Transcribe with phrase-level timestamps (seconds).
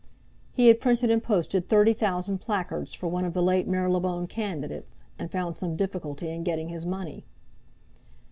[0.51, 5.29] He had printed and posted 30,000 placards for one of the late Marylebone candidates, and
[5.31, 7.23] found some difficulty in getting his money.